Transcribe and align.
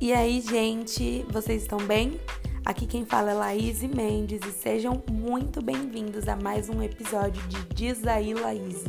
E 0.00 0.12
aí, 0.12 0.40
gente, 0.40 1.26
vocês 1.28 1.62
estão 1.62 1.78
bem? 1.78 2.20
Aqui 2.64 2.86
quem 2.86 3.04
fala 3.04 3.32
é 3.32 3.34
Laís 3.34 3.82
Mendes 3.82 4.40
e 4.46 4.52
sejam 4.52 5.02
muito 5.10 5.60
bem-vindos 5.60 6.28
a 6.28 6.36
mais 6.36 6.68
um 6.68 6.80
episódio 6.80 7.42
de 7.48 7.74
Diz 7.74 8.06
aí, 8.06 8.32
Laís. 8.32 8.84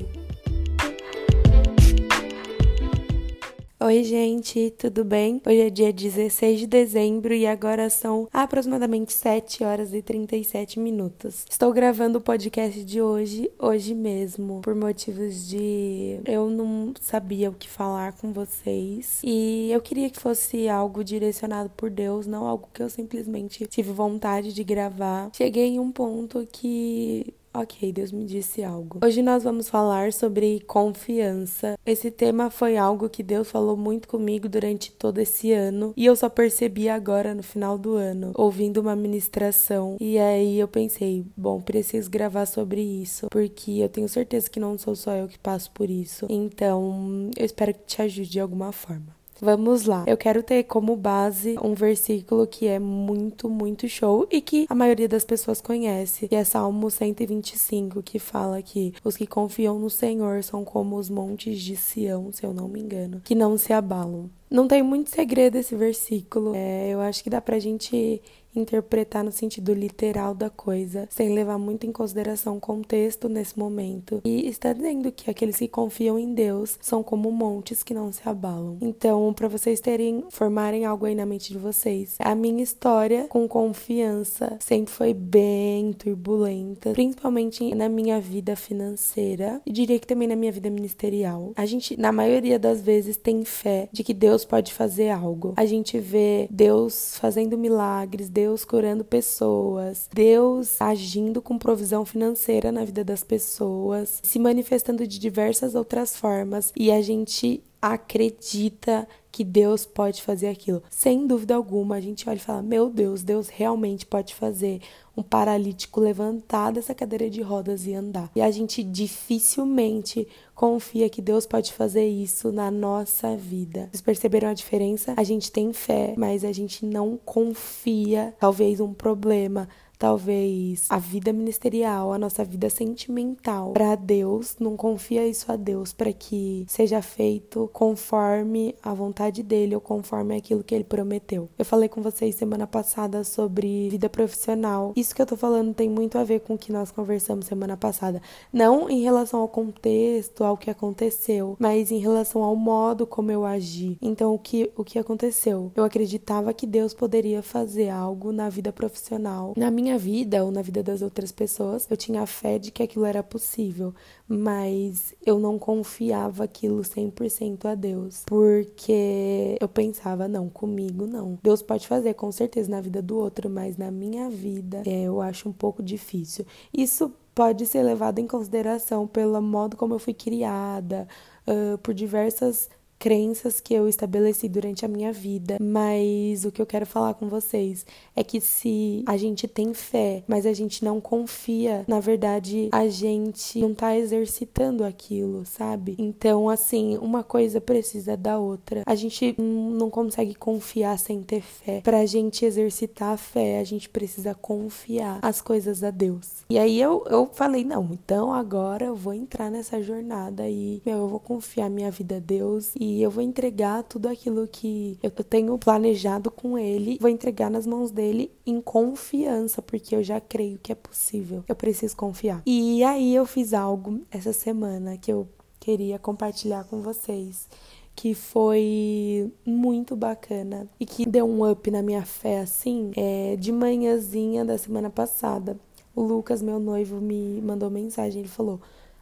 Oi, 3.89 4.03
gente, 4.03 4.69
tudo 4.77 5.03
bem? 5.03 5.41
Hoje 5.43 5.61
é 5.61 5.69
dia 5.71 5.91
16 5.91 6.59
de 6.59 6.67
dezembro 6.67 7.33
e 7.33 7.47
agora 7.47 7.89
são 7.89 8.27
aproximadamente 8.31 9.11
7 9.11 9.63
horas 9.63 9.95
e 9.95 10.01
37 10.03 10.79
minutos. 10.79 11.43
Estou 11.49 11.73
gravando 11.73 12.19
o 12.19 12.21
podcast 12.21 12.83
de 12.83 13.01
hoje, 13.01 13.49
hoje 13.57 13.95
mesmo, 13.95 14.61
por 14.61 14.75
motivos 14.75 15.49
de 15.49 16.19
eu 16.23 16.51
não 16.51 16.93
sabia 17.01 17.49
o 17.49 17.55
que 17.55 17.67
falar 17.67 18.13
com 18.13 18.31
vocês 18.31 19.21
e 19.23 19.71
eu 19.71 19.81
queria 19.81 20.11
que 20.11 20.19
fosse 20.19 20.69
algo 20.69 21.03
direcionado 21.03 21.71
por 21.71 21.89
Deus, 21.89 22.27
não 22.27 22.45
algo 22.45 22.69
que 22.71 22.83
eu 22.83 22.91
simplesmente 22.91 23.65
tive 23.65 23.91
vontade 23.91 24.53
de 24.53 24.63
gravar. 24.63 25.31
Cheguei 25.35 25.65
em 25.65 25.79
um 25.79 25.91
ponto 25.91 26.47
que 26.51 27.33
Ok, 27.53 27.91
Deus 27.91 28.11
me 28.11 28.25
disse 28.25 28.63
algo. 28.63 28.99
Hoje 29.03 29.21
nós 29.21 29.43
vamos 29.43 29.69
falar 29.69 30.13
sobre 30.13 30.59
confiança. 30.61 31.77
Esse 31.85 32.11
tema 32.11 32.49
foi 32.49 32.77
algo 32.77 33.09
que 33.09 33.23
Deus 33.23 33.49
falou 33.49 33.75
muito 33.75 34.07
comigo 34.07 34.47
durante 34.47 34.91
todo 34.91 35.17
esse 35.17 35.51
ano 35.51 35.93
e 35.97 36.05
eu 36.05 36.15
só 36.15 36.29
percebi 36.29 36.87
agora 36.87 37.33
no 37.33 37.41
final 37.41 37.77
do 37.77 37.93
ano, 37.93 38.31
ouvindo 38.35 38.79
uma 38.79 38.95
ministração. 38.95 39.97
E 39.99 40.19
aí 40.19 40.59
eu 40.59 40.67
pensei, 40.67 41.25
bom, 41.35 41.59
preciso 41.59 42.09
gravar 42.09 42.45
sobre 42.45 42.81
isso, 42.81 43.27
porque 43.31 43.71
eu 43.71 43.89
tenho 43.89 44.07
certeza 44.07 44.49
que 44.49 44.59
não 44.59 44.77
sou 44.77 44.95
só 44.95 45.13
eu 45.13 45.27
que 45.27 45.39
passo 45.39 45.71
por 45.71 45.89
isso. 45.89 46.27
Então, 46.29 47.31
eu 47.35 47.45
espero 47.45 47.73
que 47.73 47.85
te 47.85 48.01
ajude 48.01 48.29
de 48.29 48.39
alguma 48.39 48.71
forma. 48.71 49.18
Vamos 49.41 49.85
lá. 49.85 50.03
Eu 50.07 50.17
quero 50.17 50.43
ter 50.43 50.63
como 50.63 50.95
base 50.95 51.55
um 51.63 51.73
versículo 51.73 52.45
que 52.45 52.67
é 52.67 52.79
muito, 52.79 53.49
muito 53.49 53.87
show 53.87 54.27
e 54.29 54.41
que 54.41 54.65
a 54.69 54.75
maioria 54.75 55.07
das 55.07 55.23
pessoas 55.23 55.61
conhece, 55.61 56.27
que 56.27 56.35
é 56.35 56.43
Salmo 56.43 56.89
125, 56.89 58.03
que 58.03 58.19
fala 58.19 58.61
que 58.61 58.93
os 59.03 59.15
que 59.15 59.25
confiam 59.25 59.79
no 59.79 59.89
Senhor 59.89 60.43
são 60.43 60.63
como 60.65 60.97
os 60.97 61.09
montes 61.09 61.61
de 61.61 61.75
Sião, 61.75 62.31
se 62.31 62.45
eu 62.45 62.53
não 62.53 62.67
me 62.67 62.79
engano, 62.79 63.21
que 63.23 63.35
não 63.35 63.57
se 63.57 63.71
abalam. 63.71 64.29
Não 64.49 64.67
tem 64.67 64.81
muito 64.81 65.09
segredo 65.09 65.57
esse 65.57 65.75
versículo. 65.75 66.53
É, 66.55 66.89
eu 66.89 67.01
acho 67.01 67.23
que 67.23 67.29
dá 67.29 67.39
pra 67.39 67.59
gente 67.59 68.21
interpretar 68.55 69.23
no 69.23 69.31
sentido 69.31 69.73
literal 69.73 70.33
da 70.33 70.49
coisa, 70.49 71.07
sem 71.09 71.33
levar 71.33 71.57
muito 71.57 71.85
em 71.85 71.91
consideração 71.91 72.57
o 72.57 72.59
contexto 72.59 73.29
nesse 73.29 73.57
momento. 73.57 74.21
E 74.25 74.47
está 74.47 74.73
dizendo 74.73 75.11
que 75.11 75.29
aqueles 75.29 75.57
que 75.57 75.67
confiam 75.67 76.17
em 76.17 76.33
Deus 76.33 76.77
são 76.81 77.03
como 77.03 77.31
montes 77.31 77.83
que 77.83 77.93
não 77.93 78.11
se 78.11 78.27
abalam. 78.27 78.77
Então, 78.81 79.33
para 79.33 79.47
vocês 79.47 79.79
terem, 79.79 80.23
formarem 80.29 80.85
algo 80.85 81.05
aí 81.05 81.15
na 81.15 81.25
mente 81.25 81.51
de 81.51 81.59
vocês, 81.59 82.15
a 82.19 82.35
minha 82.35 82.63
história 82.63 83.27
com 83.29 83.47
confiança 83.47 84.57
sempre 84.59 84.91
foi 84.91 85.13
bem 85.13 85.93
turbulenta, 85.93 86.91
principalmente 86.91 87.73
na 87.75 87.87
minha 87.87 88.19
vida 88.19 88.55
financeira 88.55 89.61
e 89.65 89.71
diria 89.71 89.99
que 89.99 90.07
também 90.07 90.27
na 90.27 90.35
minha 90.35 90.51
vida 90.51 90.69
ministerial. 90.69 91.53
A 91.55 91.65
gente, 91.65 91.99
na 91.99 92.11
maioria 92.11 92.57
das 92.57 92.81
vezes, 92.81 93.17
tem 93.17 93.45
fé 93.45 93.87
de 93.91 94.03
que 94.03 94.13
Deus 94.13 94.38
pode 94.45 94.73
fazer 94.73 95.09
algo. 95.09 95.53
A 95.57 95.65
gente 95.65 95.99
vê 95.99 96.47
Deus 96.49 97.17
fazendo 97.17 97.57
milagres, 97.57 98.29
Deus 98.29 98.65
curando 98.65 99.03
pessoas, 99.03 100.09
Deus 100.13 100.81
agindo 100.81 101.41
com 101.41 101.57
provisão 101.57 102.05
financeira 102.05 102.71
na 102.71 102.83
vida 102.85 103.03
das 103.03 103.23
pessoas, 103.23 104.19
se 104.23 104.39
manifestando 104.39 105.05
de 105.07 105.19
diversas 105.19 105.75
outras 105.75 106.15
formas 106.15 106.71
e 106.75 106.91
a 106.91 107.01
gente 107.01 107.63
acredita 107.81 109.07
que 109.39 109.43
Deus 109.45 109.85
pode 109.85 110.21
fazer 110.21 110.47
aquilo. 110.47 110.83
Sem 110.89 111.25
dúvida 111.25 111.55
alguma, 111.55 111.95
a 111.95 112.01
gente 112.01 112.27
olha 112.27 112.35
e 112.35 112.41
fala: 112.41 112.61
Meu 112.61 112.89
Deus, 112.89 113.23
Deus 113.23 113.47
realmente 113.47 114.05
pode 114.05 114.35
fazer 114.35 114.81
um 115.15 115.23
paralítico 115.23 116.01
levantar 116.01 116.73
dessa 116.73 116.93
cadeira 116.93 117.29
de 117.29 117.41
rodas 117.41 117.87
e 117.87 117.93
andar. 117.93 118.29
E 118.35 118.41
a 118.41 118.51
gente 118.51 118.83
dificilmente 118.83 120.27
confia 120.53 121.09
que 121.09 121.21
Deus 121.21 121.45
pode 121.45 121.71
fazer 121.71 122.05
isso 122.05 122.51
na 122.51 122.69
nossa 122.69 123.37
vida. 123.37 123.87
Vocês 123.89 124.01
perceberam 124.01 124.49
a 124.49 124.53
diferença? 124.53 125.13
A 125.15 125.23
gente 125.23 125.49
tem 125.49 125.71
fé, 125.71 126.15
mas 126.17 126.43
a 126.43 126.51
gente 126.51 126.85
não 126.85 127.17
confia. 127.23 128.35
Talvez 128.41 128.81
um 128.81 128.93
problema 128.93 129.69
talvez 129.99 130.85
a 130.89 130.97
vida 130.97 131.33
ministerial, 131.33 132.13
a 132.13 132.17
nossa 132.17 132.43
vida 132.45 132.69
sentimental 132.69 133.73
para 133.73 133.95
Deus, 133.95 134.55
não 134.57 134.77
confia 134.77 135.27
isso 135.27 135.51
a 135.51 135.57
Deus 135.57 135.91
para 135.91 136.13
que 136.13 136.65
seja 136.69 137.01
feito 137.01 137.69
conforme 137.73 138.73
a 138.81 138.93
vontade 138.93 139.43
dele 139.43 139.75
ou 139.75 139.81
conforme 139.81 140.37
aquilo 140.37 140.63
que 140.63 140.73
ele 140.73 140.85
prometeu. 140.85 141.49
Eu 141.57 141.65
falei 141.65 141.89
com 141.89 142.01
vocês 142.01 142.35
semana 142.35 142.65
passada 142.65 143.25
sobre 143.25 143.89
vida 143.89 144.09
profissional. 144.09 144.93
Isso 144.95 145.13
que 145.13 145.21
eu 145.21 145.25
tô 145.25 145.35
falando 145.35 145.73
tem 145.73 145.89
muito 145.89 146.17
a 146.17 146.23
ver 146.23 146.39
com 146.39 146.53
o 146.53 146.57
que 146.57 146.71
nós 146.71 146.91
conversamos 146.91 147.45
semana 147.45 147.75
passada, 147.75 148.21
não 148.53 148.89
em 148.89 149.01
relação 149.01 149.41
ao 149.41 149.49
contexto, 149.49 150.45
ao 150.45 150.55
que 150.55 150.69
aconteceu, 150.69 151.57
mas 151.59 151.91
em 151.91 151.97
relação 151.97 152.41
ao 152.41 152.55
modo 152.55 153.05
como 153.05 153.31
eu 153.31 153.45
agi. 153.45 153.97
Então, 154.01 154.33
o 154.33 154.39
que 154.39 154.71
o 154.77 154.83
que 154.85 154.97
aconteceu? 154.97 155.73
Eu 155.75 155.83
acreditava 155.83 156.53
que 156.53 156.65
Deus 156.65 156.93
poderia 156.93 157.43
fazer 157.43 157.89
algo 157.89 158.31
na 158.31 158.47
vida 158.47 158.71
profissional, 158.71 159.53
na 159.57 159.69
minha 159.69 159.88
minha 159.89 159.97
vida 159.97 160.43
ou 160.43 160.51
na 160.51 160.61
vida 160.61 160.83
das 160.83 161.01
outras 161.01 161.31
pessoas, 161.31 161.87
eu 161.89 161.97
tinha 161.97 162.25
fé 162.27 162.59
de 162.59 162.71
que 162.71 162.83
aquilo 162.83 163.05
era 163.05 163.23
possível, 163.23 163.93
mas 164.27 165.15
eu 165.25 165.39
não 165.39 165.57
confiava 165.57 166.43
aquilo 166.43 166.81
100% 166.81 167.65
a 167.65 167.75
Deus, 167.75 168.23
porque 168.25 169.57
eu 169.59 169.67
pensava, 169.67 170.27
não, 170.27 170.47
comigo 170.47 171.07
não. 171.07 171.39
Deus 171.41 171.61
pode 171.61 171.87
fazer 171.87 172.13
com 172.13 172.31
certeza 172.31 172.69
na 172.69 172.81
vida 172.81 173.01
do 173.01 173.17
outro, 173.17 173.49
mas 173.49 173.77
na 173.77 173.89
minha 173.89 174.29
vida 174.29 174.83
é, 174.85 175.03
eu 175.03 175.21
acho 175.21 175.49
um 175.49 175.53
pouco 175.53 175.81
difícil. 175.81 176.45
Isso 176.75 177.11
pode 177.33 177.65
ser 177.65 177.81
levado 177.81 178.19
em 178.19 178.27
consideração 178.27 179.07
pelo 179.07 179.41
modo 179.41 179.75
como 179.75 179.95
eu 179.95 179.99
fui 179.99 180.13
criada, 180.13 181.07
uh, 181.47 181.77
por 181.79 181.93
diversas 181.93 182.69
crenças 182.99 183.61
que 183.61 183.73
eu 183.73 183.87
estabeleci 183.87 184.49
durante 184.49 184.83
a 184.85 184.89
minha 184.89 185.13
vida, 185.13 185.57
mas 185.61 186.43
o 186.43 186.51
que 186.51 186.61
eu 186.61 186.65
quero 186.65 186.85
falar 186.85 187.13
com 187.13 187.29
vocês 187.29 187.85
é 188.13 188.23
que 188.23 188.41
se 188.41 189.03
a 189.07 189.15
gente 189.15 189.47
tem 189.47 189.73
fé, 189.73 190.21
mas 190.27 190.45
a 190.45 190.51
gente 190.51 190.83
não 190.83 190.99
confia, 190.99 191.85
na 191.87 192.01
verdade 192.01 192.67
a 192.73 192.87
gente 192.89 193.59
não 193.59 193.73
tá 193.73 193.97
exercitando 193.97 194.83
aquilo, 194.83 195.45
sabe? 195.45 195.95
Então, 195.97 196.49
assim, 196.49 196.97
uma 196.97 197.23
coisa 197.23 197.61
precisa 197.61 198.17
da 198.17 198.37
outra. 198.37 198.83
A 198.85 198.95
gente 198.95 199.33
não 199.39 199.89
consegue 199.89 200.35
confiar 200.35 200.99
sem 200.99 201.21
ter 201.21 201.41
fé. 201.41 201.79
Pra 201.81 202.05
gente 202.05 202.43
exercitar 202.43 203.13
a 203.13 203.17
fé, 203.17 203.59
a 203.59 203.63
gente 203.63 203.87
precisa 203.87 204.35
confiar 204.35 205.19
as 205.21 205.41
coisas 205.41 205.83
a 205.83 205.91
Deus. 205.91 206.43
E 206.49 206.59
aí 206.59 206.81
eu, 206.81 207.05
eu 207.09 207.29
falei, 207.31 207.63
não, 207.63 207.89
então 207.93 208.33
agora 208.33 208.85
eu 208.85 208.95
vou 208.95 209.13
entrar 209.13 209.49
nessa 209.49 209.81
jornada 209.81 210.49
e, 210.49 210.81
meu, 210.85 210.97
eu 210.97 211.07
vou 211.07 211.19
confiar 211.19 211.69
minha 211.69 211.89
vida 211.89 212.17
a 212.17 212.19
Deus 212.19 212.73
e 212.77 212.88
e 212.89 213.03
eu 213.03 213.11
vou 213.11 213.21
entregar 213.21 213.83
tudo 213.83 214.07
aquilo 214.07 214.47
que 214.47 214.97
eu 215.03 215.11
tenho 215.11 215.55
planejado 215.59 216.31
com 216.31 216.57
ele, 216.57 216.97
vou 216.99 217.09
entregar 217.09 217.51
nas 217.51 217.67
mãos 217.67 217.91
dele 217.91 218.31
em 218.45 218.59
confiança, 218.59 219.61
porque 219.61 219.95
eu 219.95 220.01
já 220.01 220.19
creio 220.19 220.57
que 220.57 220.71
é 220.71 220.75
possível. 220.75 221.43
Eu 221.47 221.55
preciso 221.55 221.95
confiar. 221.95 222.41
E 222.47 222.83
aí 222.83 223.13
eu 223.13 223.25
fiz 223.25 223.53
algo 223.53 224.01
essa 224.09 224.33
semana 224.33 224.97
que 224.97 225.13
eu 225.13 225.27
queria 225.59 225.99
compartilhar 225.99 226.63
com 226.63 226.81
vocês 226.81 227.47
que 227.95 228.13
foi 228.13 229.31
muito 229.45 229.95
bacana 229.95 230.67
e 230.79 230.85
que 230.85 231.05
deu 231.05 231.25
um 231.25 231.47
up 231.47 231.69
na 231.69 231.83
minha 231.83 232.05
fé 232.05 232.39
assim, 232.39 232.91
é, 232.95 233.35
de 233.35 233.51
manhãzinha 233.51 234.45
da 234.45 234.57
semana 234.57 234.89
passada. 234.89 235.59
O 235.93 236.01
Lucas, 236.01 236.41
meu 236.41 236.59
noivo, 236.59 237.01
me 237.01 237.41
mandou 237.41 237.69
mensagem, 237.69 238.21
ele 238.21 238.29
falou: 238.29 238.61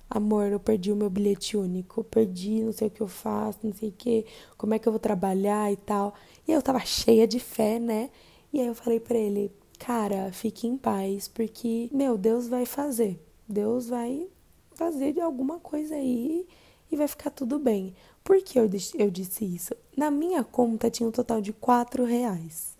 amor, 0.09 0.47
eu 0.47 0.59
perdi 0.59 0.91
o 0.91 0.95
meu 0.95 1.09
bilhete 1.09 1.57
único, 1.57 2.03
perdi, 2.03 2.63
não 2.63 2.72
sei 2.72 2.88
o 2.88 2.91
que 2.91 3.01
eu 3.01 3.07
faço, 3.07 3.59
não 3.63 3.73
sei 3.73 3.90
o 3.90 3.91
que, 3.91 4.25
como 4.57 4.73
é 4.73 4.79
que 4.79 4.88
eu 4.88 4.91
vou 4.91 5.00
trabalhar 5.00 5.71
e 5.71 5.77
tal. 5.77 6.13
E 6.48 6.51
eu 6.51 6.62
tava 6.62 6.80
cheia 6.81 7.27
de 7.27 7.39
fé, 7.39 7.80
né? 7.80 8.09
E 8.54 8.62
aí 8.62 8.68
eu 8.68 8.75
falei 8.75 9.00
para 9.00 9.18
ele, 9.18 9.51
cara, 9.77 10.31
fique 10.31 10.68
em 10.68 10.77
paz, 10.77 11.27
porque, 11.27 11.89
meu, 11.92 12.18
Deus 12.18 12.48
vai 12.48 12.65
fazer. 12.65 13.19
Deus 13.48 13.88
vai 13.89 14.27
fazer 14.75 15.13
de 15.13 15.21
alguma 15.21 15.59
coisa 15.59 15.95
aí 15.95 16.48
e 16.92 16.95
vai 16.95 17.07
ficar 17.07 17.31
tudo 17.31 17.60
bem. 17.60 17.94
Por 18.24 18.42
que 18.42 18.60
eu, 18.60 18.69
eu 18.95 19.10
disse 19.10 19.45
isso? 19.45 19.74
Na 19.95 20.12
minha 20.12 20.44
conta 20.44 20.89
tinha 20.89 21.07
um 21.07 21.12
total 21.12 21.42
de 21.42 21.53
quatro 21.53 22.03
reais. 22.03 22.75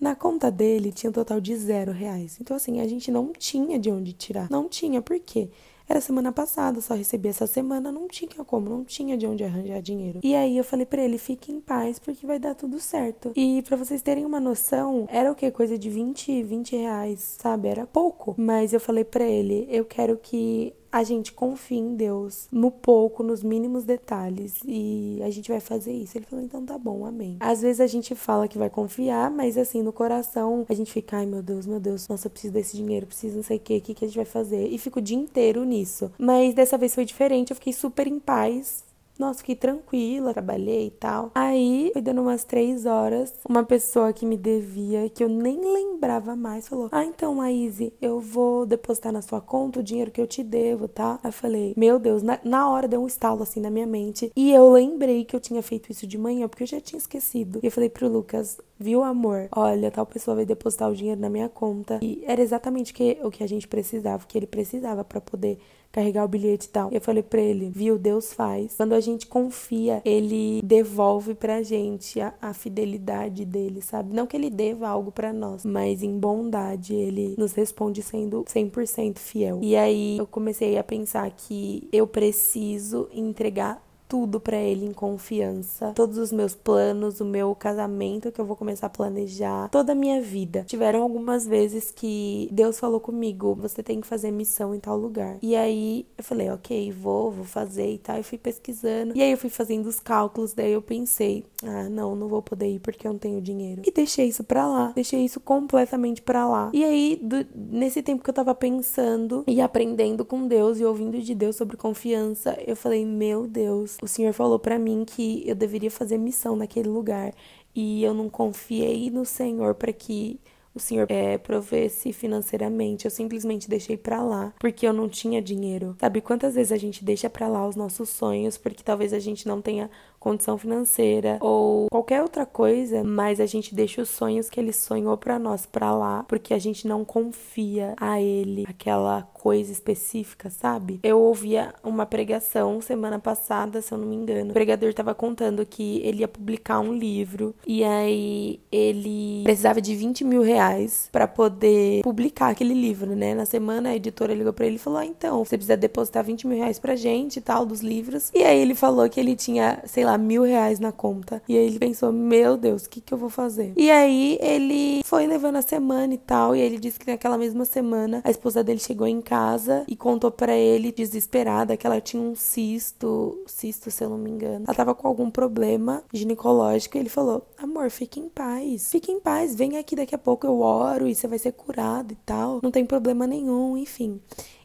Na 0.00 0.16
conta 0.16 0.50
dele 0.50 0.90
tinha 0.90 1.10
um 1.10 1.12
total 1.12 1.40
de 1.40 1.56
zero 1.56 1.92
reais. 1.92 2.38
Então, 2.40 2.56
assim, 2.56 2.80
a 2.80 2.88
gente 2.88 3.10
não 3.10 3.32
tinha 3.32 3.78
de 3.78 3.90
onde 3.90 4.12
tirar. 4.12 4.50
Não 4.50 4.68
tinha, 4.68 5.00
por 5.00 5.18
quê? 5.20 5.48
Era 5.88 6.00
semana 6.00 6.32
passada, 6.32 6.80
só 6.80 6.94
recebi 6.94 7.28
essa 7.28 7.46
semana, 7.46 7.92
não 7.92 8.08
tinha 8.08 8.44
como, 8.44 8.68
não 8.68 8.84
tinha 8.84 9.16
de 9.16 9.26
onde 9.26 9.44
arranjar 9.44 9.80
dinheiro. 9.82 10.20
E 10.22 10.34
aí 10.34 10.56
eu 10.56 10.64
falei 10.64 10.86
para 10.86 11.02
ele, 11.02 11.18
fique 11.18 11.52
em 11.52 11.60
paz, 11.60 11.98
porque 11.98 12.26
vai 12.26 12.38
dar 12.38 12.54
tudo 12.54 12.78
certo. 12.80 13.32
E 13.36 13.62
para 13.62 13.76
vocês 13.76 14.02
terem 14.02 14.24
uma 14.24 14.40
noção, 14.40 15.06
era 15.10 15.30
o 15.30 15.34
que? 15.34 15.50
Coisa 15.50 15.78
de 15.78 15.90
20, 15.90 16.42
20 16.42 16.76
reais, 16.76 17.36
sabe? 17.38 17.68
Era 17.68 17.86
pouco. 17.86 18.34
Mas 18.38 18.72
eu 18.72 18.80
falei 18.80 19.04
para 19.04 19.24
ele, 19.24 19.66
eu 19.70 19.84
quero 19.84 20.16
que 20.16 20.74
a 20.92 21.02
gente 21.02 21.32
confia 21.32 21.78
em 21.78 21.96
Deus 21.96 22.46
no 22.52 22.70
pouco, 22.70 23.22
nos 23.22 23.42
mínimos 23.42 23.82
detalhes 23.82 24.60
e 24.66 25.18
a 25.24 25.30
gente 25.30 25.50
vai 25.50 25.58
fazer 25.58 25.90
isso. 25.90 26.18
Ele 26.18 26.26
falou: 26.26 26.44
então 26.44 26.64
tá 26.66 26.76
bom, 26.76 27.06
amém. 27.06 27.38
Às 27.40 27.62
vezes 27.62 27.80
a 27.80 27.86
gente 27.86 28.14
fala 28.14 28.46
que 28.46 28.58
vai 28.58 28.68
confiar, 28.68 29.30
mas 29.30 29.56
assim, 29.56 29.82
no 29.82 29.92
coração 29.92 30.66
a 30.68 30.74
gente 30.74 30.92
fica: 30.92 31.16
ai 31.16 31.24
meu 31.24 31.42
Deus, 31.42 31.66
meu 31.66 31.80
Deus, 31.80 32.06
nossa, 32.06 32.26
eu 32.26 32.30
preciso 32.30 32.52
desse 32.52 32.76
dinheiro, 32.76 33.06
preciso 33.06 33.36
não 33.36 33.42
sei 33.42 33.56
o 33.56 33.60
que, 33.60 33.78
o 33.78 33.80
que, 33.80 33.94
que 33.94 34.04
a 34.04 34.08
gente 34.08 34.16
vai 34.16 34.26
fazer? 34.26 34.68
E 34.68 34.76
fico 34.76 34.98
o 34.98 35.02
dia 35.02 35.16
inteiro 35.16 35.64
nisso. 35.72 36.12
Mas 36.18 36.54
dessa 36.54 36.78
vez 36.78 36.94
foi 36.94 37.04
diferente, 37.04 37.50
eu 37.50 37.56
fiquei 37.56 37.72
super 37.72 38.06
em 38.06 38.20
paz 38.20 38.84
nossa, 39.22 39.38
fiquei 39.38 39.54
tranquila, 39.54 40.32
trabalhei 40.32 40.88
e 40.88 40.90
tal. 40.90 41.30
Aí, 41.34 41.90
foi 41.92 42.02
dando 42.02 42.20
umas 42.22 42.42
três 42.42 42.86
horas, 42.86 43.32
uma 43.48 43.62
pessoa 43.62 44.12
que 44.12 44.26
me 44.26 44.36
devia, 44.36 45.08
que 45.08 45.22
eu 45.22 45.28
nem 45.28 45.60
lembrava 45.60 46.34
mais, 46.34 46.66
falou: 46.66 46.88
Ah, 46.90 47.04
então, 47.04 47.38
Laíse, 47.38 47.92
eu 48.02 48.18
vou 48.18 48.66
depositar 48.66 49.12
na 49.12 49.22
sua 49.22 49.40
conta 49.40 49.78
o 49.78 49.82
dinheiro 49.82 50.10
que 50.10 50.20
eu 50.20 50.26
te 50.26 50.42
devo, 50.42 50.88
tá? 50.88 51.20
Aí 51.22 51.28
eu 51.28 51.32
falei: 51.32 51.72
Meu 51.76 51.98
Deus, 51.98 52.22
na, 52.22 52.40
na 52.42 52.68
hora 52.68 52.88
deu 52.88 53.00
um 53.00 53.06
estalo 53.06 53.42
assim 53.42 53.60
na 53.60 53.70
minha 53.70 53.86
mente. 53.86 54.32
E 54.34 54.52
eu 54.52 54.70
lembrei 54.70 55.24
que 55.24 55.36
eu 55.36 55.40
tinha 55.40 55.62
feito 55.62 55.92
isso 55.92 56.06
de 56.06 56.18
manhã, 56.18 56.48
porque 56.48 56.64
eu 56.64 56.68
já 56.68 56.80
tinha 56.80 56.98
esquecido. 56.98 57.60
E 57.62 57.66
eu 57.66 57.70
falei 57.70 57.88
pro 57.88 58.08
Lucas: 58.08 58.58
Viu, 58.78 59.04
amor? 59.04 59.48
Olha, 59.54 59.92
tal 59.92 60.04
pessoa 60.04 60.34
vai 60.34 60.44
depositar 60.44 60.90
o 60.90 60.94
dinheiro 60.96 61.20
na 61.20 61.30
minha 61.30 61.48
conta. 61.48 62.00
E 62.02 62.24
era 62.26 62.42
exatamente 62.42 62.92
o 63.22 63.30
que 63.30 63.44
a 63.44 63.46
gente 63.46 63.68
precisava, 63.68 64.24
o 64.24 64.26
que 64.26 64.36
ele 64.36 64.48
precisava 64.48 65.04
para 65.04 65.20
poder 65.20 65.58
carregar 65.92 66.24
o 66.24 66.28
bilhete 66.28 66.66
e 66.66 66.70
tal. 66.70 66.90
Eu 66.90 67.00
falei 67.00 67.22
para 67.22 67.40
ele, 67.40 67.70
viu, 67.70 67.98
Deus 67.98 68.32
faz. 68.32 68.74
Quando 68.76 68.94
a 68.94 69.00
gente 69.00 69.26
confia, 69.26 70.00
ele 70.04 70.60
devolve 70.64 71.34
pra 71.34 71.62
gente 71.62 72.20
a, 72.20 72.32
a 72.40 72.54
fidelidade 72.54 73.44
dele, 73.44 73.82
sabe? 73.82 74.14
Não 74.14 74.26
que 74.26 74.36
ele 74.36 74.50
deva 74.50 74.88
algo 74.88 75.12
para 75.12 75.32
nós, 75.32 75.64
mas 75.64 76.02
em 76.02 76.18
bondade 76.18 76.94
ele 76.94 77.34
nos 77.36 77.52
responde 77.52 78.02
sendo 78.02 78.44
100% 78.44 79.18
fiel. 79.18 79.60
E 79.62 79.76
aí 79.76 80.18
eu 80.18 80.26
comecei 80.26 80.78
a 80.78 80.84
pensar 80.84 81.30
que 81.30 81.88
eu 81.92 82.06
preciso 82.06 83.08
entregar 83.12 83.82
tudo 84.12 84.38
para 84.38 84.58
ele 84.58 84.84
em 84.84 84.92
confiança. 84.92 85.94
Todos 85.94 86.18
os 86.18 86.30
meus 86.30 86.54
planos, 86.54 87.18
o 87.18 87.24
meu 87.24 87.54
casamento 87.54 88.30
que 88.30 88.38
eu 88.38 88.44
vou 88.44 88.54
começar 88.54 88.88
a 88.88 88.90
planejar, 88.90 89.70
toda 89.70 89.92
a 89.92 89.94
minha 89.94 90.20
vida. 90.20 90.64
Tiveram 90.68 91.02
algumas 91.02 91.46
vezes 91.46 91.90
que 91.90 92.46
Deus 92.52 92.78
falou 92.78 93.00
comigo: 93.00 93.54
você 93.54 93.82
tem 93.82 94.02
que 94.02 94.06
fazer 94.06 94.30
missão 94.30 94.74
em 94.74 94.80
tal 94.80 94.98
lugar. 94.98 95.38
E 95.40 95.56
aí 95.56 96.04
eu 96.18 96.22
falei: 96.22 96.50
ok, 96.50 96.92
vou, 96.92 97.30
vou 97.30 97.46
fazer 97.46 97.90
e 97.90 97.96
tal. 97.96 98.20
E 98.20 98.22
fui 98.22 98.36
pesquisando. 98.36 99.16
E 99.16 99.22
aí 99.22 99.30
eu 99.30 99.38
fui 99.38 99.48
fazendo 99.48 99.86
os 99.86 99.98
cálculos. 99.98 100.52
Daí 100.52 100.72
eu 100.72 100.82
pensei: 100.82 101.46
ah, 101.64 101.88
não, 101.88 102.14
não 102.14 102.28
vou 102.28 102.42
poder 102.42 102.68
ir 102.68 102.80
porque 102.80 103.06
eu 103.06 103.12
não 103.12 103.18
tenho 103.18 103.40
dinheiro. 103.40 103.80
E 103.86 103.90
deixei 103.90 104.28
isso 104.28 104.44
pra 104.44 104.66
lá. 104.66 104.92
Deixei 104.94 105.24
isso 105.24 105.40
completamente 105.40 106.20
pra 106.20 106.46
lá. 106.46 106.70
E 106.74 106.84
aí, 106.84 107.18
do, 107.22 107.46
nesse 107.54 108.02
tempo 108.02 108.22
que 108.22 108.28
eu 108.28 108.34
tava 108.34 108.54
pensando 108.54 109.42
e 109.46 109.58
aprendendo 109.58 110.22
com 110.22 110.46
Deus 110.46 110.78
e 110.78 110.84
ouvindo 110.84 111.18
de 111.18 111.34
Deus 111.34 111.56
sobre 111.56 111.78
confiança, 111.78 112.58
eu 112.66 112.76
falei: 112.76 113.06
meu 113.06 113.46
Deus, 113.46 113.96
o 114.02 114.08
Senhor 114.08 114.32
falou 114.32 114.58
para 114.58 114.78
mim 114.78 115.04
que 115.06 115.44
eu 115.46 115.54
deveria 115.54 115.90
fazer 115.90 116.18
missão 116.18 116.56
naquele 116.56 116.88
lugar 116.88 117.32
e 117.72 118.02
eu 118.02 118.12
não 118.12 118.28
confiei 118.28 119.08
no 119.10 119.24
Senhor 119.24 119.76
para 119.76 119.92
que 119.92 120.40
o 120.74 120.80
Senhor 120.80 121.06
é, 121.08 121.38
provesse 121.38 122.12
financeiramente. 122.12 123.04
Eu 123.04 123.10
simplesmente 123.10 123.68
deixei 123.68 123.96
para 123.96 124.22
lá 124.22 124.52
porque 124.58 124.86
eu 124.86 124.92
não 124.92 125.08
tinha 125.08 125.40
dinheiro. 125.40 125.96
Sabe 126.00 126.20
quantas 126.20 126.54
vezes 126.54 126.72
a 126.72 126.76
gente 126.76 127.04
deixa 127.04 127.30
para 127.30 127.46
lá 127.46 127.66
os 127.66 127.76
nossos 127.76 128.08
sonhos 128.08 128.58
porque 128.58 128.82
talvez 128.82 129.12
a 129.12 129.20
gente 129.20 129.46
não 129.46 129.62
tenha 129.62 129.88
condição 130.22 130.56
financeira 130.56 131.38
ou 131.40 131.88
qualquer 131.90 132.22
outra 132.22 132.46
coisa, 132.46 133.02
mas 133.02 133.40
a 133.40 133.46
gente 133.46 133.74
deixa 133.74 134.00
os 134.00 134.08
sonhos 134.08 134.48
que 134.48 134.60
ele 134.60 134.72
sonhou 134.72 135.16
para 135.16 135.36
nós 135.36 135.66
para 135.66 135.92
lá 135.92 136.24
porque 136.28 136.54
a 136.54 136.58
gente 136.58 136.86
não 136.86 137.04
confia 137.04 137.94
a 138.00 138.20
ele 138.20 138.64
aquela 138.68 139.22
coisa 139.22 139.72
específica, 139.72 140.48
sabe? 140.48 141.00
Eu 141.02 141.20
ouvia 141.20 141.74
uma 141.82 142.06
pregação 142.06 142.80
semana 142.80 143.18
passada, 143.18 143.82
se 143.82 143.92
eu 143.92 143.98
não 143.98 144.06
me 144.06 144.14
engano. 144.14 144.50
O 144.50 144.54
pregador 144.54 144.90
estava 144.90 145.12
contando 145.14 145.66
que 145.66 146.00
ele 146.04 146.20
ia 146.20 146.28
publicar 146.28 146.78
um 146.78 146.92
livro 146.92 147.52
e 147.66 147.82
aí 147.82 148.60
ele 148.70 149.42
precisava 149.42 149.80
de 149.80 149.96
20 149.96 150.24
mil 150.24 150.42
reais 150.42 151.08
para 151.10 151.26
poder 151.26 152.02
publicar 152.02 152.50
aquele 152.50 152.74
livro, 152.74 153.16
né? 153.16 153.34
Na 153.34 153.44
semana 153.44 153.88
a 153.88 153.96
editora 153.96 154.32
ligou 154.32 154.52
para 154.52 154.66
ele 154.66 154.76
e 154.76 154.78
falou: 154.78 155.00
ah, 155.00 155.06
então, 155.06 155.44
você 155.44 155.56
precisa 155.56 155.76
depositar 155.76 156.22
20 156.22 156.46
mil 156.46 156.58
reais 156.58 156.78
pra 156.78 156.94
gente 156.94 157.38
e 157.38 157.40
tal, 157.40 157.66
dos 157.66 157.80
livros. 157.80 158.30
E 158.32 158.44
aí 158.44 158.60
ele 158.60 158.76
falou 158.76 159.08
que 159.10 159.18
ele 159.18 159.34
tinha, 159.34 159.82
sei 159.84 160.04
mil 160.18 160.42
reais 160.42 160.78
na 160.78 160.92
conta. 160.92 161.42
E 161.48 161.56
aí 161.56 161.66
ele 161.66 161.78
pensou: 161.78 162.12
meu 162.12 162.56
Deus, 162.56 162.84
o 162.84 162.90
que, 162.90 163.00
que 163.00 163.12
eu 163.12 163.18
vou 163.18 163.28
fazer? 163.28 163.72
E 163.76 163.90
aí 163.90 164.38
ele 164.40 165.02
foi 165.04 165.26
levando 165.26 165.56
a 165.56 165.62
semana 165.62 166.14
e 166.14 166.18
tal. 166.18 166.54
E 166.54 166.60
ele 166.60 166.78
disse 166.78 166.98
que 166.98 167.10
naquela 167.10 167.38
mesma 167.38 167.64
semana 167.64 168.20
a 168.24 168.30
esposa 168.30 168.62
dele 168.62 168.80
chegou 168.80 169.06
em 169.06 169.20
casa 169.20 169.84
e 169.88 169.96
contou 169.96 170.30
para 170.30 170.56
ele, 170.56 170.92
desesperada, 170.92 171.76
que 171.76 171.86
ela 171.86 172.00
tinha 172.00 172.22
um 172.22 172.34
cisto, 172.34 173.38
cisto, 173.46 173.90
se 173.90 174.04
eu 174.04 174.10
não 174.10 174.18
me 174.18 174.30
engano. 174.30 174.64
Ela 174.66 174.74
tava 174.74 174.94
com 174.94 175.06
algum 175.06 175.30
problema 175.30 176.02
ginecológico. 176.12 176.96
E 176.96 177.00
ele 177.00 177.08
falou: 177.08 177.46
amor, 177.58 177.90
fique 177.90 178.20
em 178.20 178.28
paz. 178.28 178.90
Fique 178.90 179.10
em 179.10 179.20
paz, 179.20 179.54
vem 179.54 179.78
aqui 179.78 179.96
daqui 179.96 180.14
a 180.14 180.18
pouco, 180.18 180.46
eu 180.46 180.60
oro 180.60 181.06
e 181.06 181.14
você 181.14 181.26
vai 181.26 181.38
ser 181.38 181.52
curado 181.52 182.12
e 182.12 182.16
tal. 182.16 182.60
Não 182.62 182.70
tem 182.70 182.84
problema 182.84 183.26
nenhum, 183.26 183.76
enfim. 183.76 184.20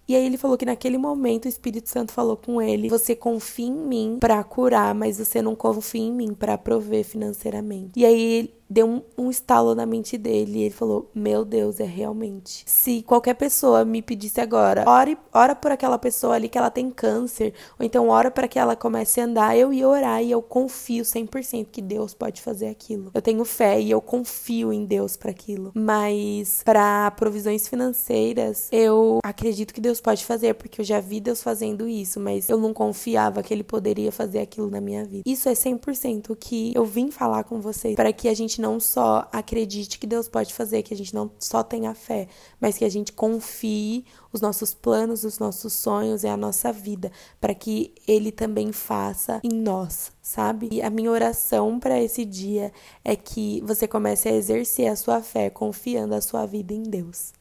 E 0.07 0.15
aí 0.15 0.25
ele 0.25 0.37
falou 0.37 0.57
que 0.57 0.65
naquele 0.65 0.97
momento 0.97 1.45
o 1.45 1.49
Espírito 1.49 1.89
Santo 1.89 2.11
falou 2.13 2.37
com 2.37 2.61
ele: 2.61 2.89
"Você 2.89 3.15
confia 3.15 3.67
em 3.67 3.71
mim 3.75 4.17
para 4.19 4.43
curar, 4.43 4.95
mas 4.95 5.17
você 5.19 5.41
não 5.41 5.55
confia 5.55 6.01
em 6.01 6.11
mim 6.13 6.33
para 6.33 6.57
prover 6.57 7.03
financeiramente". 7.05 7.91
E 7.99 8.05
aí 8.05 8.56
deu 8.69 8.87
um, 8.87 9.01
um 9.17 9.29
estalo 9.29 9.73
na 9.73 9.85
mente 9.85 10.17
dele 10.17 10.59
e 10.59 10.63
ele 10.63 10.73
falou: 10.73 11.09
Meu 11.13 11.45
Deus, 11.45 11.79
é 11.79 11.85
realmente. 11.85 12.63
Se 12.65 13.01
qualquer 13.01 13.35
pessoa 13.35 13.85
me 13.85 14.01
pedisse 14.01 14.41
agora, 14.41 14.83
ore, 14.87 15.17
ora 15.33 15.55
por 15.55 15.71
aquela 15.71 15.97
pessoa 15.97 16.35
ali 16.35 16.49
que 16.49 16.57
ela 16.57 16.69
tem 16.69 16.89
câncer, 16.89 17.53
ou 17.79 17.85
então 17.85 18.09
ora 18.09 18.29
para 18.29 18.47
que 18.47 18.59
ela 18.59 18.75
comece 18.75 19.21
a 19.21 19.25
andar, 19.25 19.57
eu 19.57 19.73
ia 19.73 19.87
orar 19.87 20.21
e 20.23 20.31
eu 20.31 20.41
confio 20.41 21.03
100% 21.03 21.67
que 21.71 21.81
Deus 21.81 22.13
pode 22.13 22.41
fazer 22.41 22.67
aquilo. 22.67 23.11
Eu 23.13 23.21
tenho 23.21 23.43
fé 23.45 23.79
e 23.79 23.89
eu 23.89 24.01
confio 24.01 24.73
em 24.73 24.85
Deus 24.85 25.15
para 25.15 25.31
aquilo. 25.31 25.71
Mas 25.73 26.61
para 26.63 27.11
provisões 27.11 27.67
financeiras, 27.67 28.67
eu 28.71 29.19
acredito 29.23 29.73
que 29.73 29.81
Deus 29.81 30.01
pode 30.01 30.25
fazer, 30.25 30.53
porque 30.55 30.81
eu 30.81 30.85
já 30.85 30.99
vi 30.99 31.19
Deus 31.19 31.41
fazendo 31.41 31.87
isso, 31.87 32.19
mas 32.19 32.49
eu 32.49 32.57
não 32.57 32.73
confiava 32.73 33.41
que 33.41 33.53
ele 33.53 33.63
poderia 33.63 34.11
fazer 34.11 34.39
aquilo 34.39 34.69
na 34.69 34.81
minha 34.81 35.05
vida. 35.05 35.23
Isso 35.25 35.49
é 35.49 35.53
100% 35.53 36.29
o 36.29 36.35
que 36.35 36.71
eu 36.75 36.85
vim 36.85 37.11
falar 37.11 37.43
com 37.43 37.59
vocês 37.59 37.95
para 37.95 38.11
que 38.11 38.27
a 38.27 38.33
gente 38.33 38.56
gente 38.57 38.61
não 38.61 38.79
só 38.79 39.27
acredite 39.31 39.99
que 39.99 40.07
Deus 40.07 40.27
pode 40.27 40.53
fazer, 40.53 40.81
que 40.81 40.93
a 40.93 40.97
gente 40.97 41.13
não 41.13 41.29
só 41.39 41.63
tenha 41.63 41.93
fé, 41.93 42.27
mas 42.59 42.77
que 42.77 42.83
a 42.83 42.89
gente 42.89 43.13
confie 43.13 44.03
os 44.33 44.41
nossos 44.41 44.73
planos, 44.73 45.23
os 45.23 45.39
nossos 45.39 45.73
sonhos 45.73 46.23
e 46.23 46.27
a 46.27 46.35
nossa 46.35 46.73
vida, 46.73 47.11
para 47.39 47.53
que 47.53 47.93
Ele 48.07 48.31
também 48.31 48.71
faça 48.71 49.39
em 49.43 49.53
nós, 49.53 50.11
sabe? 50.21 50.69
E 50.71 50.81
a 50.81 50.89
minha 50.89 51.11
oração 51.11 51.79
para 51.79 52.01
esse 52.01 52.25
dia 52.25 52.73
é 53.05 53.15
que 53.15 53.61
você 53.61 53.87
comece 53.87 54.27
a 54.27 54.35
exercer 54.35 54.87
a 54.87 54.95
sua 54.95 55.21
fé, 55.21 55.49
confiando 55.49 56.15
a 56.15 56.21
sua 56.21 56.45
vida 56.45 56.73
em 56.73 56.83
Deus. 56.83 57.33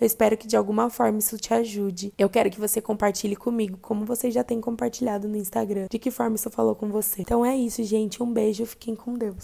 Eu 0.00 0.06
espero 0.06 0.34
que 0.34 0.46
de 0.46 0.56
alguma 0.56 0.88
forma 0.88 1.18
isso 1.18 1.36
te 1.36 1.52
ajude. 1.52 2.10
Eu 2.16 2.30
quero 2.30 2.50
que 2.50 2.58
você 2.58 2.80
compartilhe 2.80 3.36
comigo, 3.36 3.76
como 3.82 4.06
você 4.06 4.30
já 4.30 4.42
tem 4.42 4.58
compartilhado 4.58 5.28
no 5.28 5.36
Instagram, 5.36 5.88
de 5.90 5.98
que 5.98 6.10
forma 6.10 6.36
isso 6.36 6.50
falou 6.50 6.74
com 6.74 6.88
você. 6.88 7.20
Então 7.20 7.44
é 7.44 7.54
isso, 7.54 7.84
gente. 7.84 8.22
Um 8.22 8.32
beijo, 8.32 8.64
fiquem 8.64 8.96
com 8.96 9.12
Deus. 9.12 9.36